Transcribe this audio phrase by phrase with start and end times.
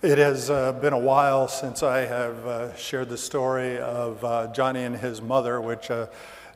[0.00, 4.46] It has uh, been a while since I have uh, shared the story of uh,
[4.52, 6.06] Johnny and his mother, which uh,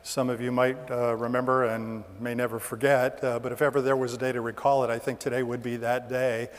[0.01, 3.21] some of you might uh, remember and may never forget.
[3.21, 5.61] Uh, but if ever there was a day to recall it, I think today would
[5.61, 6.51] be that day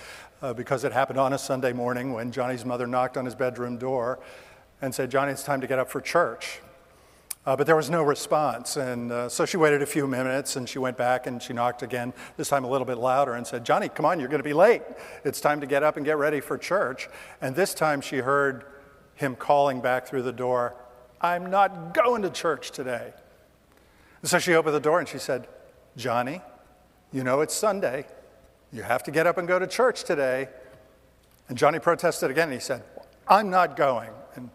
[0.54, 4.18] because it happened on a Sunday morning when Johnny's mother knocked on his bedroom door
[4.82, 6.60] and said, Johnny, it's time to get up for church.
[7.46, 8.76] Uh, but there was no response.
[8.76, 11.82] And uh, so she waited a few minutes and she went back and she knocked
[11.82, 14.48] again, this time a little bit louder, and said, Johnny, come on, you're going to
[14.48, 14.82] be late.
[15.24, 17.08] It's time to get up and get ready for church.
[17.40, 18.64] And this time she heard
[19.14, 20.74] him calling back through the door,
[21.20, 23.12] I'm not going to church today.
[24.22, 25.46] And so she opened the door and she said,
[25.96, 26.40] Johnny,
[27.12, 28.06] you know it's Sunday.
[28.72, 30.48] You have to get up and go to church today.
[31.48, 32.82] And Johnny protested again and he said,
[33.28, 34.10] I'm not going.
[34.34, 34.50] And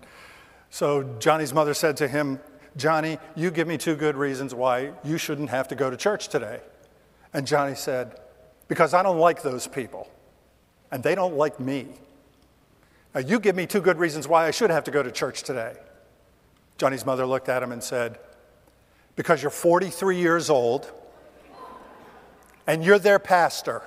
[0.71, 2.39] so Johnny's mother said to him,
[2.77, 6.27] Johnny, you give me two good reasons why you shouldn't have to go to church
[6.27, 6.61] today.
[7.33, 8.19] And Johnny said,
[8.67, 10.09] Because I don't like those people,
[10.91, 11.87] and they don't like me.
[13.13, 15.43] Now, you give me two good reasons why I should have to go to church
[15.43, 15.75] today.
[16.77, 18.19] Johnny's mother looked at him and said,
[19.15, 20.91] Because you're 43 years old,
[22.67, 23.81] and you're their pastor.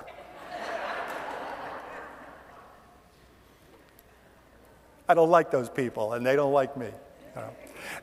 [5.07, 6.89] I don't like those people, and they don't like me.
[7.35, 7.41] You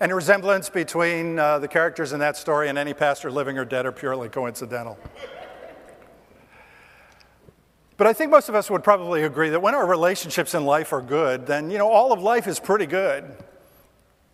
[0.09, 0.14] know?
[0.14, 3.92] Resemblance between uh, the characters in that story and any pastor living or dead are
[3.92, 4.98] purely coincidental.
[7.97, 10.92] But I think most of us would probably agree that when our relationships in life
[10.95, 13.25] are good, then, you know, all of life is pretty good,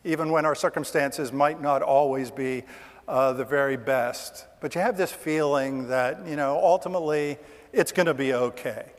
[0.04, 2.62] even when our circumstances might not always be
[3.08, 4.46] uh, the very best.
[4.60, 7.38] But you have this feeling that, you know, ultimately
[7.72, 8.92] it's going to be okay.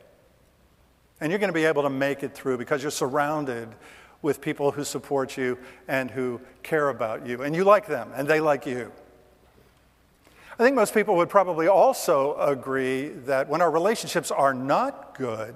[1.20, 3.74] And you're going to be able to make it through because you're surrounded
[4.22, 7.42] with people who support you and who care about you.
[7.42, 8.92] And you like them, and they like you.
[10.58, 15.54] I think most people would probably also agree that when our relationships are not good,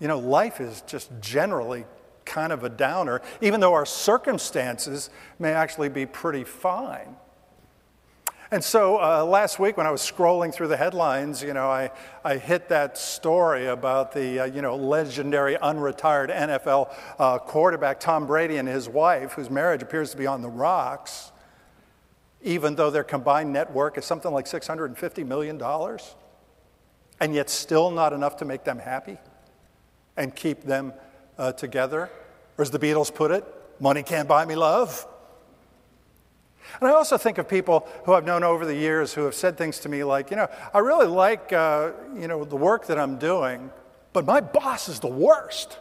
[0.00, 1.84] you know, life is just generally
[2.24, 5.08] kind of a downer, even though our circumstances
[5.38, 7.14] may actually be pretty fine.
[8.52, 11.90] And so uh, last week, when I was scrolling through the headlines, you know, I,
[12.24, 18.24] I hit that story about the, uh, you know, legendary unretired NFL uh, quarterback Tom
[18.24, 21.32] Brady and his wife, whose marriage appears to be on the rocks,
[22.40, 25.60] even though their combined net worth is something like $650 million,
[27.18, 29.18] and yet still not enough to make them happy
[30.16, 30.92] and keep them
[31.36, 32.08] uh, together.
[32.56, 33.44] Or as the Beatles put it,
[33.80, 35.04] money can't buy me love.
[36.80, 39.56] And I also think of people who I've known over the years who have said
[39.56, 42.98] things to me like, you know, I really like, uh, you know, the work that
[42.98, 43.70] I'm doing,
[44.12, 45.78] but my boss is the worst.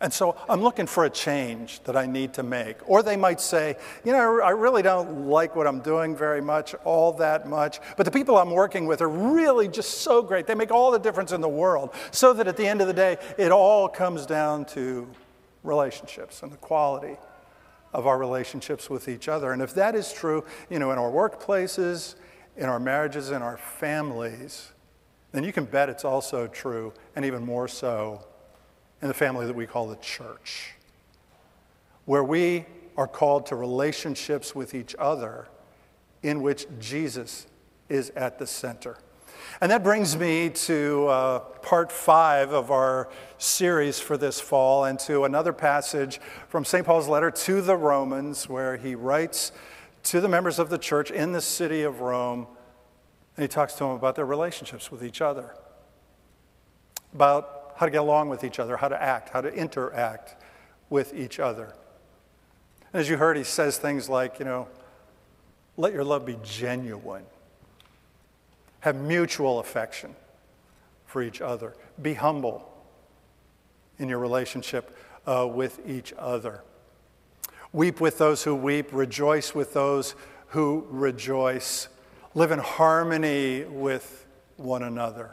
[0.00, 2.76] And so I'm looking for a change that I need to make.
[2.86, 6.74] Or they might say, you know, I really don't like what I'm doing very much,
[6.84, 10.46] all that much, but the people I'm working with are really just so great.
[10.46, 11.94] They make all the difference in the world.
[12.10, 15.08] So that at the end of the day, it all comes down to
[15.62, 17.16] relationships and the quality
[17.94, 19.52] of our relationships with each other.
[19.52, 22.16] And if that is true, you know, in our workplaces,
[22.56, 24.72] in our marriages, in our families,
[25.32, 28.24] then you can bet it's also true, and even more so,
[29.00, 30.74] in the family that we call the church,
[32.04, 32.66] where we
[32.96, 35.48] are called to relationships with each other
[36.22, 37.46] in which Jesus
[37.88, 38.98] is at the center.
[39.60, 44.98] And that brings me to uh, part five of our series for this fall and
[45.00, 46.84] to another passage from St.
[46.84, 49.52] Paul's letter to the Romans, where he writes
[50.04, 52.46] to the members of the church in the city of Rome,
[53.36, 55.54] and he talks to them about their relationships with each other,
[57.12, 60.36] about how to get along with each other, how to act, how to interact
[60.90, 61.74] with each other.
[62.92, 64.68] And as you heard, he says things like, you know,
[65.76, 67.24] let your love be genuine.
[68.84, 70.14] Have mutual affection
[71.06, 71.74] for each other.
[72.02, 72.70] Be humble
[73.98, 74.94] in your relationship
[75.26, 76.60] uh, with each other.
[77.72, 80.14] Weep with those who weep, rejoice with those
[80.48, 81.88] who rejoice.
[82.34, 84.26] Live in harmony with
[84.58, 85.30] one another.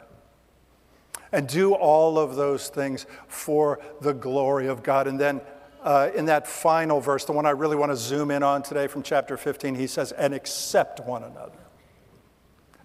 [1.30, 5.06] And do all of those things for the glory of God.
[5.06, 5.42] And then
[5.82, 8.86] uh, in that final verse, the one I really want to zoom in on today
[8.86, 11.61] from chapter 15, he says, and accept one another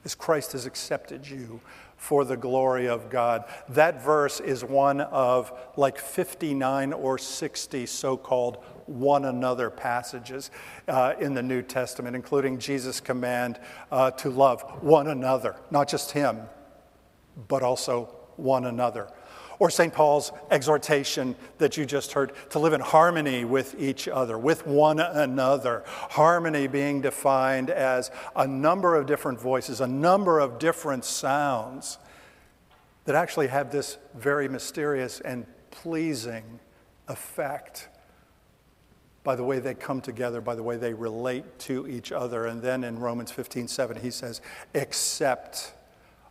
[0.07, 1.59] as Christ has accepted you
[1.97, 3.43] for the glory of God.
[3.67, 10.49] That verse is one of like 59 or 60 so called one another passages
[10.87, 13.59] uh, in the New Testament, including Jesus' command
[13.91, 16.39] uh, to love one another, not just Him,
[17.49, 18.05] but also
[18.37, 19.09] one another
[19.59, 19.93] or St.
[19.93, 24.99] Paul's exhortation that you just heard to live in harmony with each other, with one
[24.99, 25.83] another.
[25.87, 31.97] Harmony being defined as a number of different voices, a number of different sounds
[33.05, 36.59] that actually have this very mysterious and pleasing
[37.07, 37.87] effect
[39.23, 42.45] by the way they come together, by the way they relate to each other.
[42.45, 44.41] And then in Romans 15 7, he says,
[44.75, 45.73] accept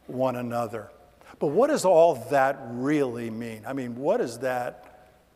[0.07, 0.91] one another.
[1.39, 3.65] But what does all that really mean?
[3.67, 4.87] I mean, what does that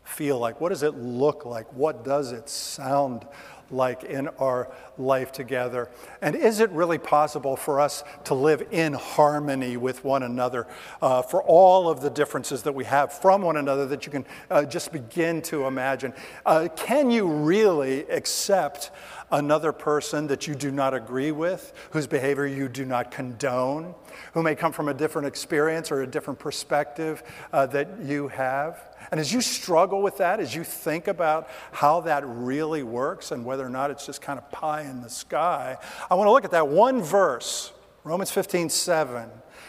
[0.04, 0.60] feel like?
[0.60, 1.72] What does it look like?
[1.74, 3.26] What does it sound
[3.70, 5.88] like in our life together?
[6.20, 10.66] And is it really possible for us to live in harmony with one another
[11.00, 14.26] uh, for all of the differences that we have from one another that you can
[14.50, 16.12] uh, just begin to imagine?
[16.44, 18.90] Uh, can you really accept
[19.30, 23.94] another person that you do not agree with, whose behavior you do not condone,
[24.34, 27.22] who may come from a different experience or a different perspective
[27.52, 28.96] uh, that you have?
[29.10, 33.44] And as you struggle with that, as you think about how that really works and
[33.44, 35.76] whether or not it's just kind of pie in the sky,
[36.10, 37.72] I want to look at that one verse,
[38.04, 39.28] Romans 15 7,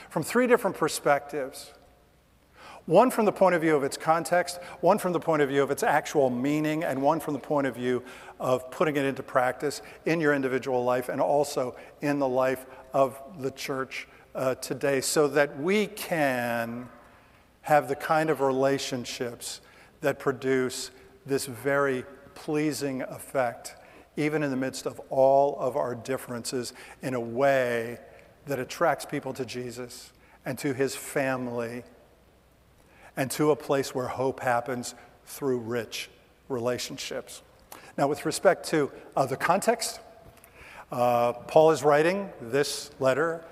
[0.10, 1.72] from three different perspectives.
[2.88, 5.62] One from the point of view of its context, one from the point of view
[5.62, 8.04] of its actual meaning, and one from the point of view
[8.40, 13.22] of putting it into practice in your individual life and also in the life of
[13.40, 16.90] the church uh, today, so that we can
[17.62, 19.62] have the kind of relationships
[20.02, 20.90] that produce
[21.26, 23.76] this very pleasing effect,
[24.18, 26.74] even in the midst of all of our differences,
[27.04, 28.00] in a way
[28.48, 30.12] that attracts people to Jesus
[30.46, 31.84] and to his family
[33.18, 36.10] and to a place where hope happens through rich
[36.50, 37.42] relationships.
[37.98, 40.00] Now, with respect to uh, the context,
[40.92, 43.44] uh, Paul is writing this letter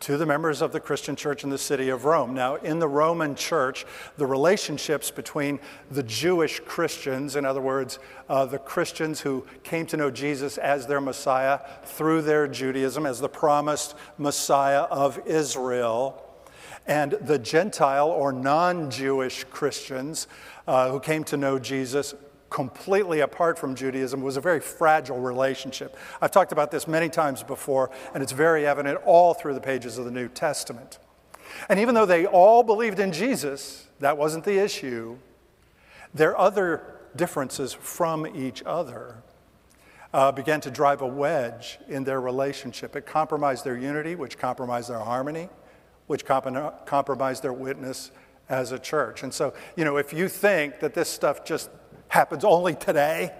[0.00, 2.34] to the members of the Christian church in the city of Rome.
[2.34, 3.86] Now, in the Roman church,
[4.18, 5.58] the relationships between
[5.90, 10.86] the Jewish Christians, in other words, uh, the Christians who came to know Jesus as
[10.86, 16.23] their Messiah through their Judaism, as the promised Messiah of Israel,
[16.86, 20.26] and the Gentile or non Jewish Christians
[20.66, 22.14] uh, who came to know Jesus
[22.50, 25.96] completely apart from Judaism was a very fragile relationship.
[26.20, 29.98] I've talked about this many times before, and it's very evident all through the pages
[29.98, 30.98] of the New Testament.
[31.68, 35.18] And even though they all believed in Jesus, that wasn't the issue.
[36.14, 39.22] Their other differences from each other
[40.12, 42.94] uh, began to drive a wedge in their relationship.
[42.94, 45.48] It compromised their unity, which compromised their harmony,
[46.06, 48.10] which comp- compromised their witness
[48.48, 49.22] as a church.
[49.22, 51.70] And so, you know, if you think that this stuff just
[52.14, 53.32] happens only today.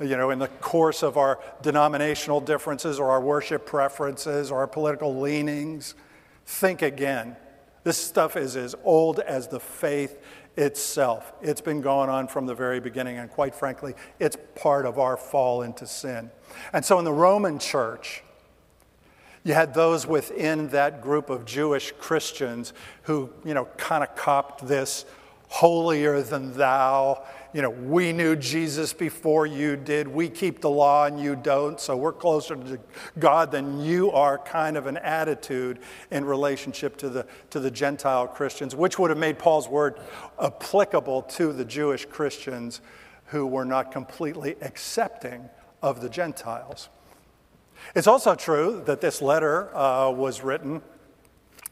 [0.00, 4.66] You know, in the course of our denominational differences or our worship preferences or our
[4.66, 5.94] political leanings,
[6.46, 7.36] think again.
[7.84, 10.22] This stuff is as old as the faith
[10.56, 11.32] itself.
[11.42, 15.16] It's been going on from the very beginning, and quite frankly, it's part of our
[15.16, 16.30] fall into sin.
[16.72, 18.22] And so in the Roman church,
[19.48, 22.74] you had those within that group of Jewish Christians
[23.04, 25.06] who, you know, kind of copped this
[25.48, 27.24] holier than thou.
[27.54, 30.06] You know, we knew Jesus before you did.
[30.06, 32.78] We keep the law and you don't, so we're closer to
[33.18, 35.78] God than you are, kind of an attitude
[36.10, 39.98] in relationship to the, to the Gentile Christians, which would have made Paul's word
[40.38, 42.82] applicable to the Jewish Christians
[43.28, 45.48] who were not completely accepting
[45.82, 46.90] of the Gentiles.
[47.94, 50.82] It's also true that this letter uh, was written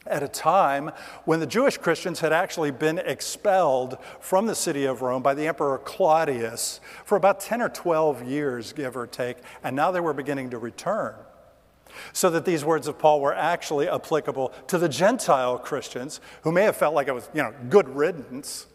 [0.09, 0.91] at a time
[1.25, 5.47] when the Jewish Christians had actually been expelled from the city of Rome by the
[5.47, 10.13] Emperor Claudius for about 10 or 12 years, give or take, and now they were
[10.13, 11.15] beginning to return.
[12.13, 16.63] So that these words of Paul were actually applicable to the Gentile Christians who may
[16.63, 18.67] have felt like it was, you know, good riddance.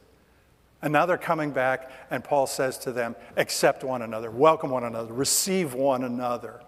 [0.80, 4.82] And now they're coming back, and Paul says to them, accept one another, welcome one
[4.82, 6.60] another, receive one another,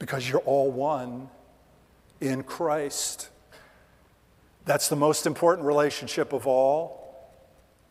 [0.00, 1.28] because you're all one
[2.20, 3.28] in Christ.
[4.64, 7.30] That's the most important relationship of all,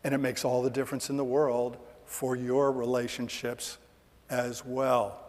[0.03, 3.77] and it makes all the difference in the world for your relationships
[4.29, 5.21] as well.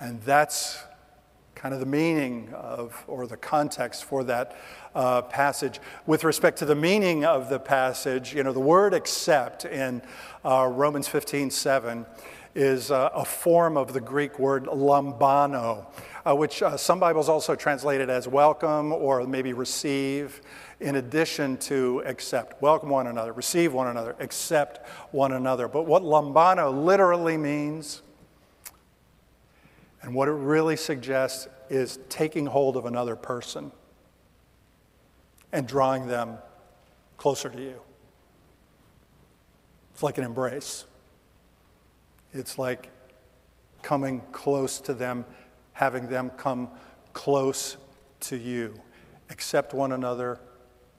[0.00, 0.82] And that's
[1.54, 4.56] kind of the meaning of, or the context for that
[4.94, 5.78] uh, passage.
[6.06, 10.02] With respect to the meaning of the passage, you know, the word accept in
[10.44, 12.06] uh, Romans 15 7
[12.54, 15.86] is uh, a form of the Greek word lambano
[16.24, 20.40] uh, which uh, some Bibles also translated as welcome or maybe receive,
[20.80, 22.60] in addition to accept.
[22.62, 25.68] Welcome one another, receive one another, accept one another.
[25.68, 28.02] But what lambano literally means,
[30.02, 33.72] and what it really suggests, is taking hold of another person
[35.52, 36.38] and drawing them
[37.16, 37.80] closer to you.
[39.92, 40.84] It's like an embrace.
[42.32, 42.90] It's like
[43.82, 45.24] coming close to them
[45.72, 46.68] having them come
[47.12, 47.76] close
[48.20, 48.74] to you.
[49.30, 50.38] accept one another,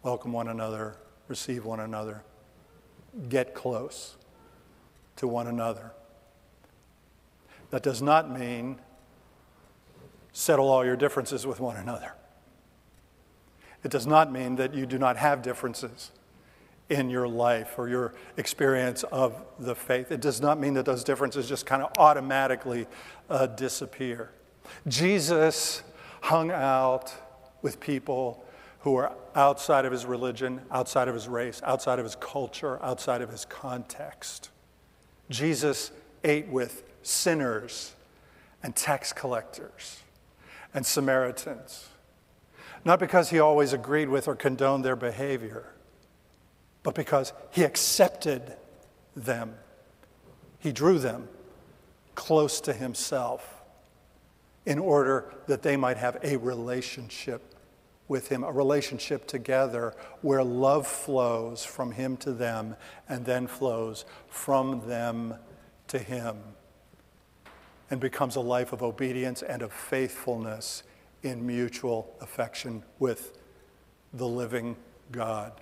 [0.01, 0.95] welcome one another,
[1.27, 2.23] receive one another,
[3.29, 4.17] get close
[5.15, 5.91] to one another.
[7.69, 8.79] That does not mean
[10.31, 12.13] settle all your differences with one another.
[13.83, 16.11] It does not mean that you do not have differences
[16.93, 20.12] in your life or your experience of the faith.
[20.12, 22.88] It does not mean that those differences just kind of automatically
[23.29, 24.31] uh, disappear.
[24.88, 25.83] Jesus
[26.21, 27.13] hung out
[27.62, 28.43] with people
[28.79, 33.21] who are outside of his religion, outside of his race, outside of his culture, outside
[33.21, 34.50] of his context.
[35.29, 35.91] Jesus
[36.23, 37.93] ate with sinners
[38.62, 40.01] and tax collectors
[40.73, 41.89] and Samaritans,
[42.85, 45.73] not because he always agreed with or condoned their behavior,
[46.83, 48.55] but because he accepted
[49.15, 49.55] them.
[50.59, 51.27] He drew them
[52.15, 53.61] close to himself
[54.65, 57.41] in order that they might have a relationship
[58.07, 62.75] with him, a relationship together where love flows from him to them
[63.09, 65.33] and then flows from them
[65.87, 66.37] to him
[67.89, 70.83] and becomes a life of obedience and of faithfulness
[71.23, 73.37] in mutual affection with
[74.13, 74.75] the living
[75.11, 75.53] God.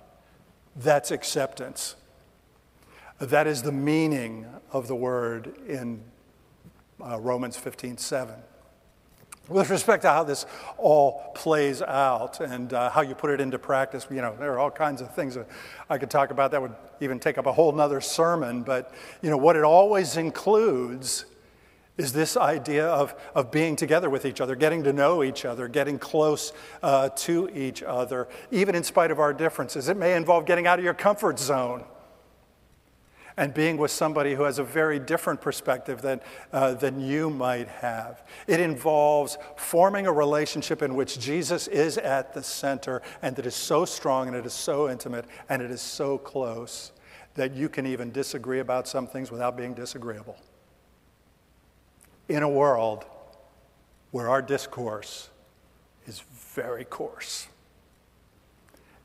[0.76, 1.96] That's acceptance.
[3.18, 6.02] That is the meaning of the word in
[7.00, 8.34] uh, Romans 15 7
[9.48, 10.46] with respect to how this
[10.78, 14.58] all plays out and uh, how you put it into practice, you know, there are
[14.58, 15.46] all kinds of things that
[15.90, 18.62] I could talk about that would even take up a whole nother sermon.
[18.62, 21.24] But, you know, what it always includes
[21.98, 25.68] is this idea of, of being together with each other, getting to know each other,
[25.68, 29.88] getting close uh, to each other, even in spite of our differences.
[29.88, 31.84] It may involve getting out of your comfort zone
[33.36, 36.20] and being with somebody who has a very different perspective than,
[36.52, 38.22] uh, than you might have.
[38.46, 43.54] It involves forming a relationship in which Jesus is at the center and that is
[43.54, 46.92] so strong and it is so intimate and it is so close
[47.34, 50.36] that you can even disagree about some things without being disagreeable.
[52.32, 53.04] In a world
[54.10, 55.28] where our discourse
[56.06, 56.22] is
[56.54, 57.46] very coarse.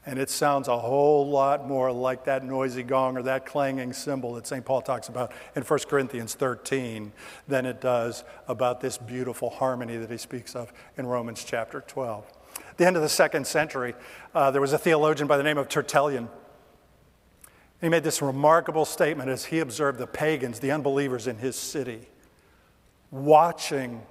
[0.05, 4.36] And it sounds a whole lot more like that noisy gong or that clanging cymbal
[4.36, 4.63] that St.
[4.63, 7.12] Paul talks about in 1 Corinthians 13
[7.50, 12.24] than it does about this beautiful harmony that he speaks of in Romans chapter 12.
[12.69, 13.93] At the end of the second century,
[14.34, 16.29] uh, there was a theologian by the name of Tertullian.
[17.81, 22.07] He made this remarkable statement as he observed the pagans, the unbelievers in his city,
[23.12, 24.02] watching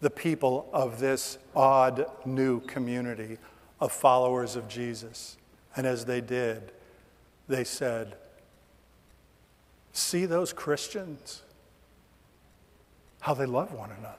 [0.00, 3.38] the people of this odd new community
[3.80, 5.36] of followers of Jesus.
[5.76, 6.72] And as they did,
[7.48, 8.16] they said,
[9.92, 11.42] See those Christians?
[13.20, 14.18] How they love one another.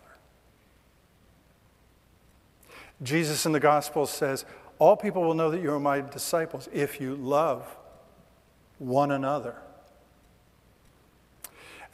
[3.04, 4.46] Jesus in the Gospel says,
[4.80, 7.64] All people will know that you are my disciples if you love
[8.80, 9.56] one another.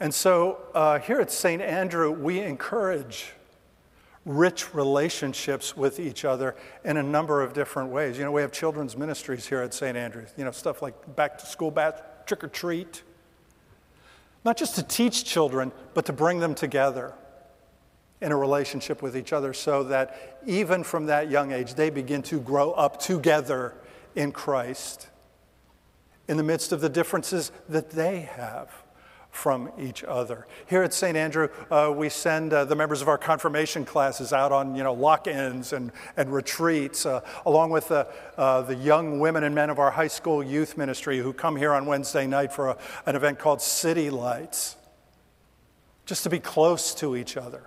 [0.02, 1.62] And so uh, here at St.
[1.62, 3.34] Andrew, we encourage
[4.24, 8.18] rich relationships with each other in a number of different ways.
[8.18, 9.96] You know, we have children's ministries here at St.
[9.96, 13.04] Andrews, you know, stuff like back to school bash, trick or treat.
[14.44, 17.14] Not just to teach children, but to bring them together
[18.20, 22.22] in a relationship with each other so that even from that young age, they begin
[22.22, 23.72] to grow up together
[24.16, 25.10] in Christ
[26.26, 28.81] in the midst of the differences that they have
[29.32, 30.46] from each other.
[30.66, 31.16] Here at St.
[31.16, 34.92] Andrew, uh, we send uh, the members of our confirmation classes out on you know,
[34.92, 39.70] lock ins and, and retreats, uh, along with the, uh, the young women and men
[39.70, 43.16] of our high school youth ministry who come here on Wednesday night for a, an
[43.16, 44.76] event called City Lights,
[46.04, 47.62] just to be close to each other.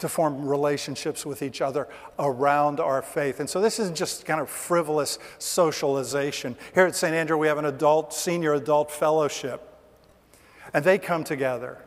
[0.00, 1.88] To form relationships with each other
[2.20, 3.40] around our faith.
[3.40, 6.56] And so, this isn't just kind of frivolous socialization.
[6.72, 7.12] Here at St.
[7.12, 9.67] Andrew, we have an adult, senior adult fellowship
[10.74, 11.78] and they come together.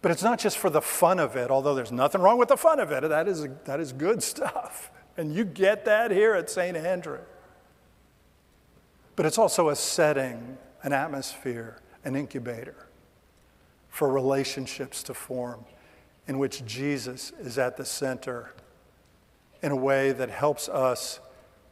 [0.00, 2.56] But it's not just for the fun of it, although there's nothing wrong with the
[2.56, 3.08] fun of it.
[3.08, 4.90] That is, that is good stuff.
[5.16, 6.76] And you get that here at St.
[6.76, 7.20] Andrew.
[9.14, 12.86] But it's also a setting, an atmosphere, an incubator
[13.88, 15.64] for relationships to form
[16.26, 18.54] in which Jesus is at the center
[19.62, 21.20] in a way that helps us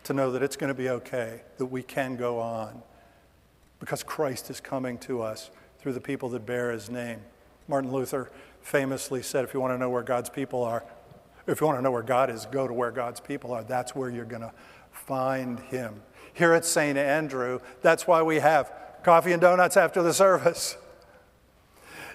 [0.05, 2.83] to know that it's going to be okay, that we can go on
[3.81, 7.21] because Christ is coming to us through the people that bear his name.
[7.69, 8.31] Martin Luther
[8.63, 10.85] famously said, if you want to know where God's people are,
[11.47, 13.65] if you want to know where God is, go to where God's people are.
[13.65, 14.53] That's where you're going to
[14.93, 16.03] find him.
[16.35, 16.97] Here at St.
[16.97, 18.73] Andrew, that's why we have
[19.03, 20.77] coffee and donuts after the service.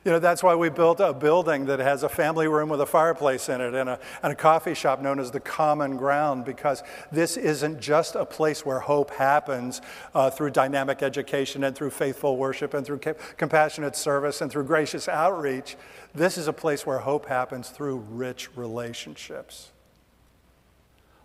[0.06, 2.86] You know, that's why we built a building that has a family room with a
[2.86, 6.84] fireplace in it and a, and a coffee shop known as the Common Ground, because
[7.12, 9.82] this isn't just a place where hope happens
[10.14, 13.00] uh, through dynamic education and through faithful worship and through
[13.38, 15.76] compassionate service and through gracious outreach.
[16.14, 19.72] This is a place where hope happens through rich relationships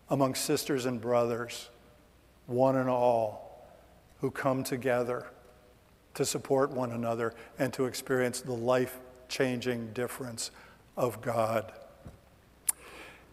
[0.09, 1.69] among sisters and brothers,
[2.47, 3.63] one and all,
[4.23, 5.27] who come together
[6.15, 8.99] to support one another and to experience the life
[9.29, 10.51] changing difference
[10.97, 11.73] of God.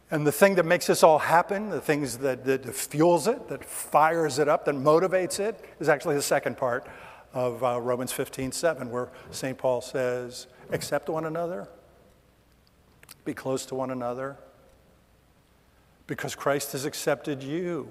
[0.10, 3.66] And the thing that makes this all happen, the things that, that fuels it, that
[3.66, 6.88] fires it up, that motivates it, is actually the second part
[7.34, 9.58] of uh, Romans 15 7, where St.
[9.58, 11.68] Paul says, Accept one another,
[13.26, 14.38] be close to one another,
[16.08, 17.90] because Christ has accepted you,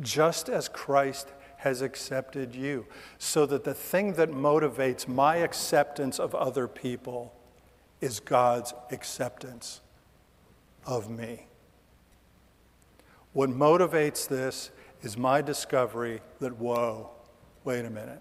[0.00, 1.28] just as Christ
[1.64, 2.84] has accepted you.
[3.16, 7.34] So that the thing that motivates my acceptance of other people
[8.02, 9.80] is God's acceptance
[10.86, 11.46] of me.
[13.32, 17.08] What motivates this is my discovery that, whoa,
[17.64, 18.20] wait a minute.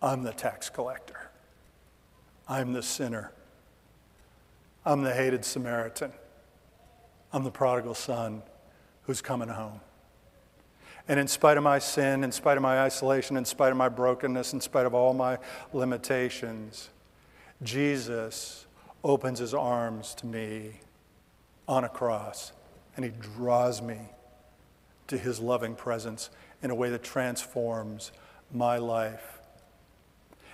[0.00, 1.28] I'm the tax collector.
[2.48, 3.32] I'm the sinner.
[4.84, 6.12] I'm the hated Samaritan.
[7.32, 8.44] I'm the prodigal son
[9.02, 9.80] who's coming home.
[11.06, 13.88] And in spite of my sin, in spite of my isolation, in spite of my
[13.88, 15.38] brokenness, in spite of all my
[15.72, 16.88] limitations,
[17.62, 18.66] Jesus
[19.02, 20.80] opens his arms to me
[21.68, 22.52] on a cross
[22.96, 23.98] and he draws me
[25.08, 26.30] to his loving presence
[26.62, 28.12] in a way that transforms
[28.52, 29.40] my life.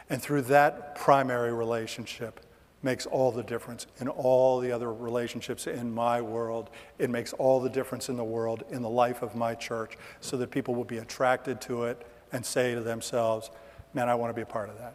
[0.08, 2.40] And through that primary relationship,
[2.82, 6.70] makes all the difference in all the other relationships in my world.
[6.98, 10.36] It makes all the difference in the world, in the life of my church, so
[10.38, 13.50] that people will be attracted to it and say to themselves,
[13.92, 14.94] Man, I want to be a part of that.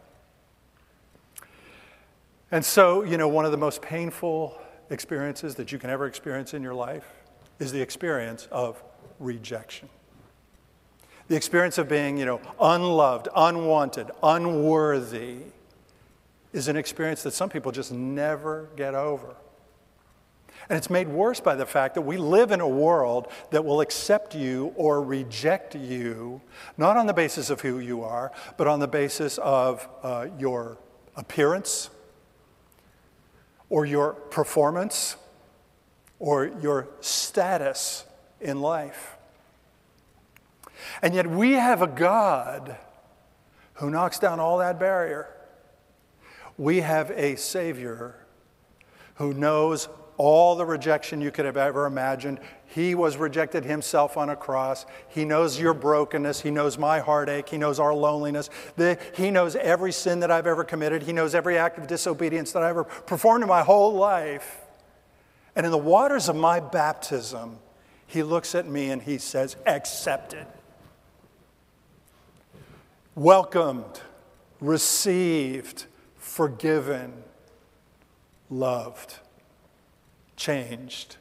[2.50, 6.54] And so, you know, one of the most painful experiences that you can ever experience
[6.54, 7.04] in your life
[7.58, 8.82] is the experience of
[9.18, 9.88] rejection.
[11.28, 15.38] The experience of being, you know, unloved, unwanted, unworthy
[16.56, 19.36] is an experience that some people just never get over.
[20.68, 23.80] And it's made worse by the fact that we live in a world that will
[23.82, 26.40] accept you or reject you,
[26.76, 30.78] not on the basis of who you are, but on the basis of uh, your
[31.14, 31.90] appearance,
[33.68, 35.16] or your performance,
[36.18, 38.04] or your status
[38.40, 39.16] in life.
[41.02, 42.76] And yet we have a God
[43.74, 45.35] who knocks down all that barrier
[46.58, 48.14] we have a Savior
[49.16, 49.88] who knows
[50.18, 52.40] all the rejection you could have ever imagined.
[52.66, 54.86] He was rejected himself on a cross.
[55.08, 56.40] He knows your brokenness.
[56.40, 57.48] He knows my heartache.
[57.48, 58.48] He knows our loneliness.
[58.76, 61.02] The, he knows every sin that I've ever committed.
[61.02, 64.62] He knows every act of disobedience that I've ever performed in my whole life.
[65.54, 67.58] And in the waters of my baptism,
[68.06, 70.46] he looks at me and he says, Accepted.
[73.14, 74.00] Welcomed,
[74.60, 75.86] received
[76.26, 77.22] forgiven,
[78.50, 79.20] loved,
[80.36, 81.16] changed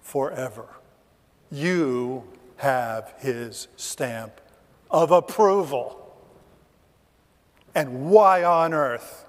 [0.00, 0.66] forever.
[1.52, 2.24] You
[2.56, 4.40] have his stamp
[4.90, 6.02] of approval.
[7.74, 9.26] And why on earth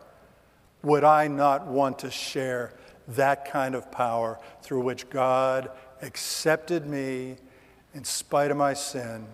[0.82, 2.74] would I not want to share
[3.10, 5.70] that kind of power through which God
[6.02, 7.36] accepted me
[7.94, 9.28] in spite of my sin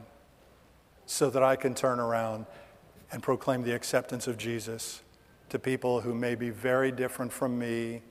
[1.06, 2.48] so that I can turn around
[3.12, 5.04] and proclaim the acceptance of Jesus
[5.54, 8.02] to people who may be very different from me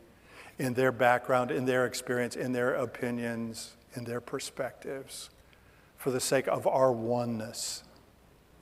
[0.61, 5.29] in their background, in their experience, in their opinions, in their perspectives,
[5.97, 7.83] for the sake of our oneness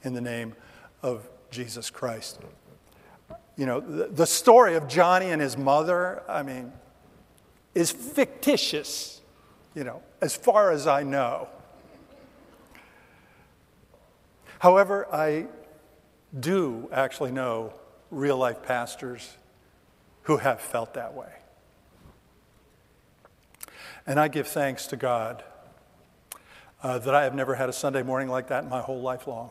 [0.03, 0.55] in the name
[1.03, 2.41] of Jesus Christ.
[3.55, 6.73] You know, the, story of Johnny and his mother, I mean,
[7.75, 9.21] is fictitious,
[9.75, 11.51] you know, as far as I know.
[14.59, 15.49] However, I
[16.39, 17.75] do actually know
[18.11, 19.37] real life pastors
[20.23, 21.33] who have felt that way.
[24.07, 25.45] And I give thanks to God
[26.83, 29.27] uh, that I have never had a Sunday morning like that in my whole life
[29.27, 29.51] long.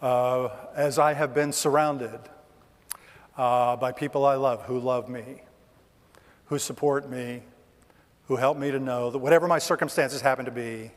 [0.00, 2.20] Uh, as I have been surrounded
[3.36, 5.42] uh, by people I love who love me,
[6.46, 7.42] who support me,
[8.26, 10.92] who help me to know that whatever my circumstances happen to be,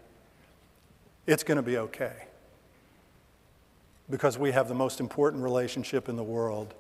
[1.26, 2.28] it's going to be okay
[4.12, 6.76] because we have the most important relationship in the world,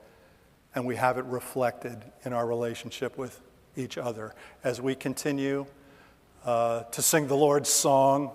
[0.75, 3.39] and we have it reflected in our relationship with
[3.77, 4.35] each other.
[4.63, 5.65] As we continue
[6.45, 8.31] uh, to sing the Lord's song,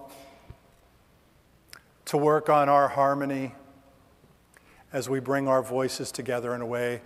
[2.07, 3.55] to work on our harmony,
[4.93, 7.03] as we bring our voices together in a way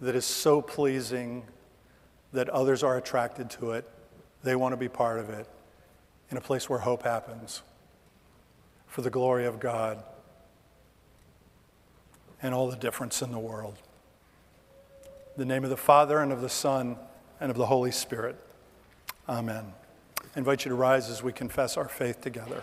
[0.00, 1.44] that is so pleasing
[2.32, 3.88] that others are attracted to it.
[4.42, 5.46] They want to be part of it
[6.30, 7.62] in a place where hope happens
[8.86, 10.02] for the glory of God
[12.42, 13.76] and all the difference in the world.
[15.36, 16.96] In the name of the Father and of the Son
[17.40, 18.36] and of the Holy Spirit.
[19.28, 19.72] Amen.
[20.20, 22.62] I invite you to rise as we confess our faith together.